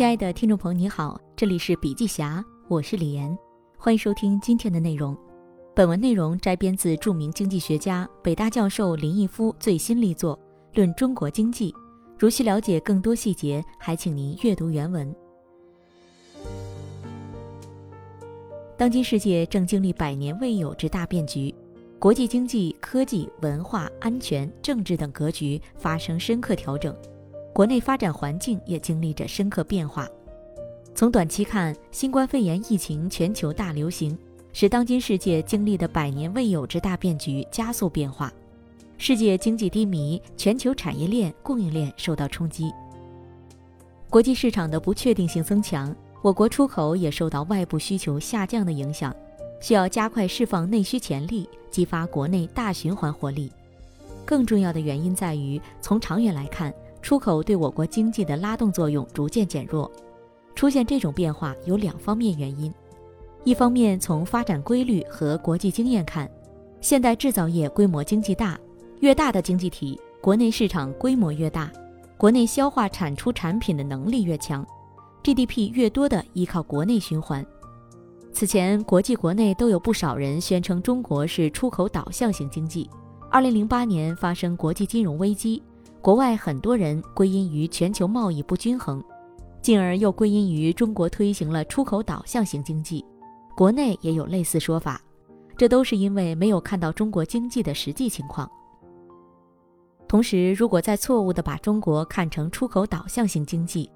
[0.00, 3.36] 亲爱的听众朋友，你好，这里是笔记侠，我是李岩，
[3.76, 5.14] 欢迎收听今天的内容。
[5.76, 10.34] 本文内容摘编自著名经济学家、北大教授林毅夫最新力作
[10.74, 11.70] 《论中国经济》。
[12.18, 15.14] 如需了解更多细节，还请您阅读原文。
[18.78, 21.54] 当今世界正经历百年未有之大变局，
[21.98, 26.96] 国际经济、科技、文化、安全、政治等格局发生深刻调整。
[27.52, 30.08] 国内发展环境也经历着深刻变化。
[30.94, 34.16] 从短期看，新冠肺炎疫情全球大流行，
[34.52, 38.32] 使当今世界经历的百年未有之大变局加速变化。
[38.98, 42.70] 世界经济低迷，全球产业链、供应链受到冲击，
[44.10, 49.14] 国际市场的不确定性增强，我国出口也受到外部需求下降的影响，
[49.60, 53.50] 需要加快释放内需潜力，激发国内大循环活力。
[54.26, 56.74] 更重要的原因在于，从长远来看。
[57.02, 59.90] 出口对我国经济的拉动作用逐渐减弱，
[60.54, 62.72] 出现这种变化有两方面原因。
[63.44, 66.30] 一方面，从发展规律和国际经验看，
[66.80, 68.58] 现代制造业规模经济大，
[69.00, 71.72] 越大的经济体，国内市场规模越大，
[72.18, 74.66] 国内消化产出产品的能力越强
[75.24, 77.44] ，GDP 越多的依靠国内循环。
[78.30, 82.88] 此前，国际国内都有不少人宣称中国是出口导向型经济。
[83.30, 85.62] 二零零八年发生国际金融危机。
[86.02, 89.04] 国外很多人归因于全球贸易不均衡，
[89.60, 93.04] 进而又归因于中国推行了出口导向型经济。
[93.54, 94.98] 国内也有类似说法，
[95.58, 98.50] 这都是因为没有看到中国经济的实际情况。
[100.08, 103.90] 同时，如果再错误地把中国看成出口导向型经济，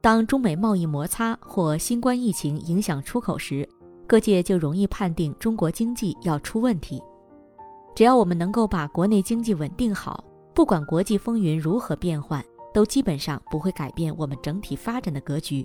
[0.00, 3.68] 当中美贸易摩擦或新冠疫情影响出口时，
[4.06, 7.02] 各界就容易判定中国经济要出问题。
[7.96, 10.22] 只要我们能够把国内经济稳定好。
[10.58, 15.64] 不管国际风云如何变幻，都基本上不会改变我们整体发展的格局。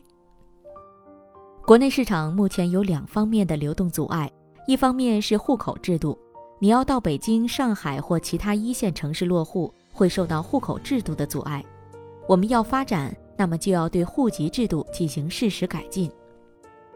[1.65, 4.31] 国内市场目前有两方面的流动阻碍，
[4.67, 6.15] 一方面是户口制度，
[6.59, 11.65] 你要到北京、上海或其他一线城市落户，会受到户口制度的阻碍。
[12.27, 16.07] 我们要发展，那么就要对户籍制度进行适时改进。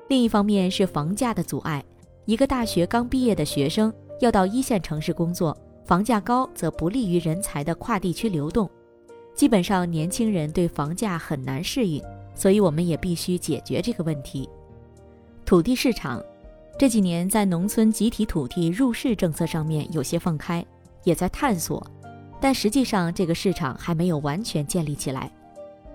[0.07, 1.83] 另一方面是房价的阻碍，
[2.25, 5.57] 一个大学刚毕业的学生要到一线城市工作。
[5.87, 8.69] 房价高则不利于人才的跨地区流动，
[9.33, 12.03] 基本上年轻人对房价很难适应，
[12.35, 14.49] 所以我们也必须解决这个问题。
[15.45, 16.21] 土地市场
[16.77, 20.63] 这几年在农村集体土地入市政策上面有些放开，
[21.05, 21.81] 也在探索，
[22.41, 25.31] 但实际上这个市场还没有完全建立起来，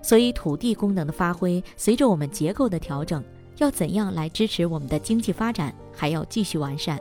[0.01, 3.23] 所以土地功能的发挥随着我们结构的调整，
[3.59, 6.99] 要怎样来支持我们的经济发展，还要继续完善。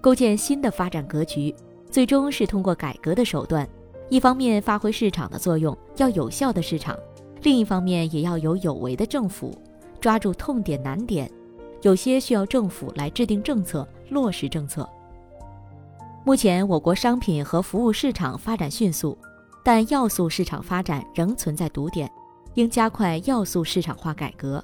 [0.00, 1.54] 构建新的发展格局，
[1.90, 3.68] 最终是通过改革的手段。
[4.08, 6.96] 一方面发挥市场的作用，要有效的市场；
[7.42, 9.56] 另一方面也要有有为的政府，
[10.00, 11.30] 抓住痛点难点。
[11.82, 14.88] 有些需要政府来制定政策、落实政策。
[16.24, 19.16] 目前我国商品和服务市场发展迅速，
[19.62, 22.10] 但要素市场发展仍存在堵点，
[22.54, 24.62] 应加快要素市场化改革。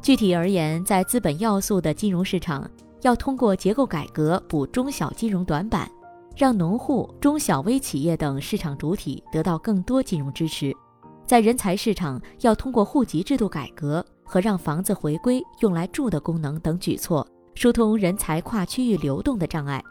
[0.00, 2.70] 具体而言，在资本要素的金融市场。
[3.04, 5.86] 要通过结构改革补中小金融短板，
[6.34, 10.74] 让农户、中小微企业等市场主体得到更多金融支持。
[11.26, 19.82] 在人才市场，要通过户籍制度改革和让房子回归用来住的功能等举措，疏通人才跨区域流动的障碍。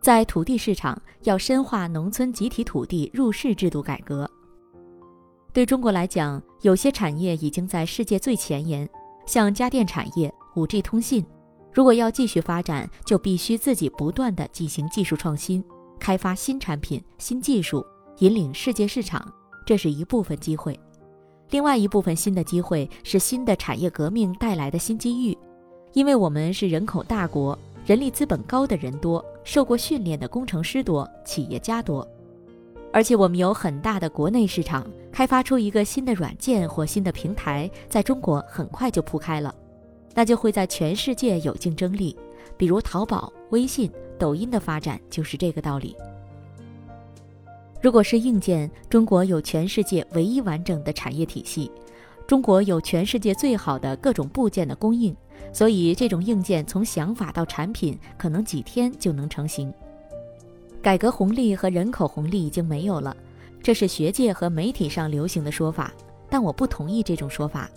[0.00, 4.28] 在土地市场，要深化农村集体土地入市制度改革。
[5.52, 8.88] 对中国来讲，有些产业已经在世界最前沿，
[9.26, 11.26] 像家电产业、5G 通信。
[11.72, 15.64] 如果要继续发展，就必须自己不断地进行技术创新，
[15.98, 17.84] 开发新产品、新技术，
[18.18, 19.26] 引领世界市场，
[19.64, 20.78] 这是一部分机会。
[21.50, 25.36] 另外一部分新的机会是新的产业革命带来的新机遇，
[25.94, 32.06] 因为我们是人口大国，人力资本高的人多，受过训练的工程师多，企业家多，
[32.92, 39.54] 而且我们有很大的国内市场，开发出一个新的软件或新的平台，在中国很快就铺开了。
[40.14, 42.16] 那就会在全世界有竞争力，
[42.56, 45.96] 比如淘宝、微信、抖音的发展就是这个道理。
[47.80, 51.70] 如果是硬件，中国有全世界唯一完整的产业体系，
[52.26, 55.16] 中国有全世界最好的各种部件的供应，
[55.52, 59.72] 所以这种硬件从想法到产品可能几天就能成型。
[60.80, 63.16] 改革红利和人口红利已经没有了，
[63.62, 65.92] 这是学界和媒体上流行的说法，
[66.30, 67.68] 但我不同意这种说法。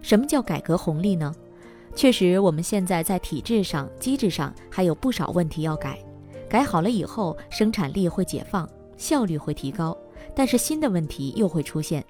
[0.00, 1.34] 什么叫改革红利呢？
[1.94, 5.98] 确实，我们现在在体制上、机制上还有不少问题要改。
[6.48, 9.96] 改好了以后，生产力会解放，效率会提高，
[10.34, 12.04] 但是新的问题又会出现。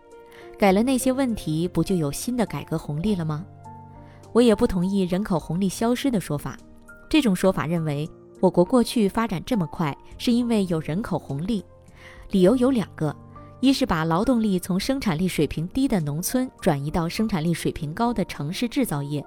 [0.59, 3.45] 改了那些问题，不就有新的改革红利了吗？
[4.33, 6.57] 我也不同意人口红利消失的说法。
[7.09, 8.09] 这种说法认为，
[8.41, 11.65] 我国过去发展这么快，是因为有人口红利。
[12.31, 13.15] 理由有两个：
[13.61, 19.23] 一是把劳动力从生产力水平低的农村转移到生产力水平高的城市制造业；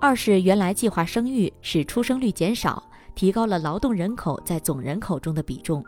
[0.00, 2.82] 二是原来计划生育使出生率减少，
[3.16, 5.84] 提高了劳动人口在总人口中的比重。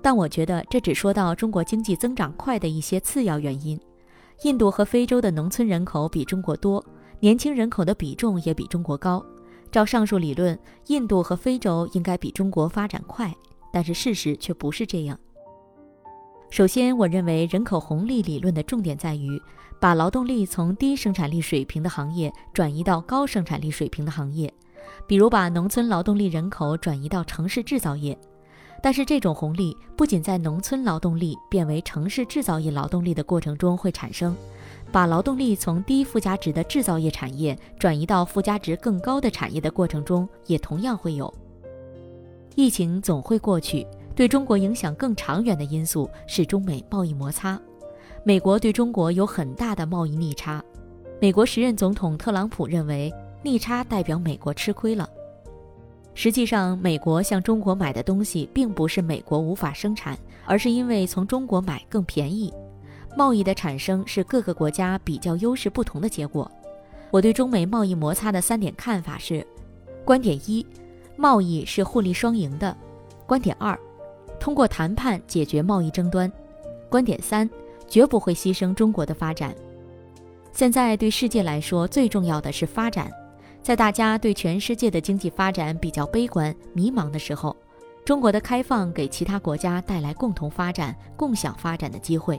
[0.00, 3.78] 但我觉得这只说到中国经济增长快的一些次要原因。
[4.42, 6.84] 印度和非洲的农村人口比中国多，
[7.20, 9.24] 年轻人口的比重也比中国高。
[9.70, 13.34] 照上述理论，印度和非洲应该比中国发展快，
[13.72, 15.18] 但是事实却不是这样。
[16.54, 19.42] 首先，我认为人口红利理论的重点在于
[19.80, 24.54] 把劳动力从低生产力水平的行业转移到高生产力水平的行业，
[25.04, 28.16] 比如把农村劳动力人口转移到城市制造业。
[28.80, 34.32] 但是这种红利不仅在农村劳动力变为城市制造业劳动力的过程中会产生，
[34.92, 41.34] 把劳动力从低附加值的制造业产业转移到附加值更高的产业的过程中也同样会有。
[42.54, 47.60] 疫情总会过去，对中国影响更长远的因素是中美贸易摩擦。
[48.22, 50.62] 美国对中国有很大的贸易逆差，
[51.20, 53.12] 美国时任总统特朗普认为
[53.42, 55.08] 逆差代表美国吃亏了。
[56.14, 62.52] 实际上，美国向中国买的东西并不是美国无法生产，而是因为从中国买更便宜。
[63.16, 66.50] 贸易的产生是各个国家比较优势不同的结果。
[67.10, 69.46] 我对中美贸易摩擦的三点看法是：
[70.04, 70.64] 观点一，
[71.16, 72.74] 贸易是互利双赢的；
[73.26, 73.78] 观点二，
[74.44, 76.30] 通过谈判解决贸易争端；
[76.90, 77.48] 观点三，
[77.88, 79.54] 绝不会牺牲中国的发展。
[80.52, 83.10] 现在对世界来说，最重要的是发展。
[83.62, 87.56] 在大家对全世界的经济发展比较悲观、迷茫的时候，
[88.04, 92.38] 中国的开放给其他国家带来共同发展、共享发展的机会。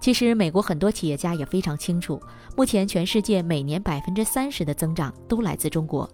[0.00, 2.18] 其实，美国很多企业家也非常清楚，
[2.56, 6.08] 目前全世界每年百分之三十的增长都来自中国。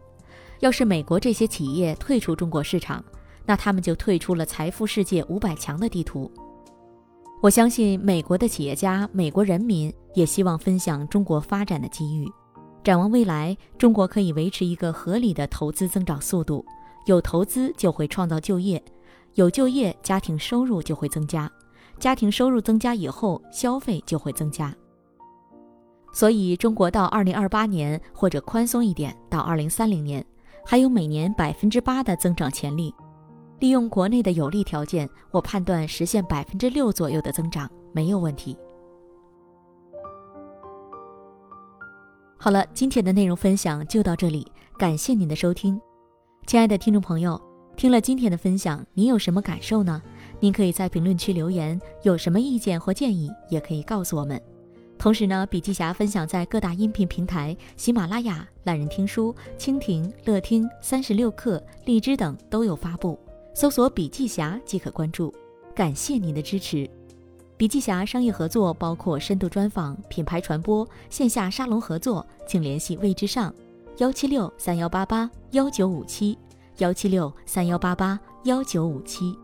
[0.59, 3.05] 要是美国这些企业退出中国市场，
[3.47, 6.31] 那他们就退出了财富世界五百强的地图。
[7.41, 12.27] 我相信，美国的企业家、美国人民也希望分享中国发展的机遇。
[12.83, 16.65] 展望未来，中国可以维持一个合理的投资增长速度。
[17.05, 18.83] 有投资就会创造就业，
[19.35, 21.49] 有就业，家庭收入就会增加，
[22.01, 24.75] 家庭收入增加以后，消费就会增加。
[26.13, 30.25] 所以，中国到二零二八年或者宽松一点，到二零三零年，
[30.65, 32.93] 还有每年百分之八的增长潜力。
[33.59, 38.57] 利用国内的有利条件，我判断实现百分之六左右的增长没有问题。
[42.39, 44.47] 好了，今天的内容分享就到这里，
[44.79, 45.81] 感谢您的收听，
[46.47, 47.41] 亲爱的听众朋友，
[47.77, 50.03] 听了今天的分享，您有什么感受呢？
[50.39, 54.41] 您可以在评论区留言，有什么意见或建议，也可以告诉我们。
[54.99, 63.19] 同时呢，笔记侠分享在各大音频平台，喜马拉雅、懒人听书、蜻蜓、乐听、三十六课、荔枝等都有发布，
[63.59, 65.33] 搜索“笔记侠”即可关注。
[65.75, 66.87] 感谢您的支持。
[67.57, 73.55] 笔记侠商业合作包括深度专访、品牌传播、线下沙龙合作，请联系魏之上，
[73.97, 76.37] 幺七六三幺八八幺九五七，
[76.81, 79.35] 幺七六三幺八八幺九五七。